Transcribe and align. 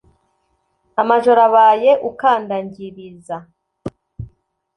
amajoro 1.01 1.39
abaye 1.49 1.91
ukandangiriza. 2.09 3.35